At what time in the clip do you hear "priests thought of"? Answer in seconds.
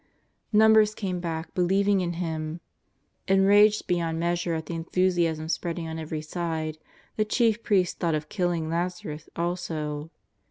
7.61-8.27